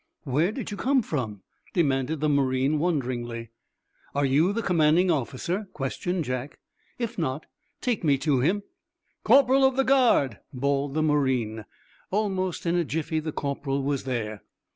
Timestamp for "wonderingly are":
2.79-4.25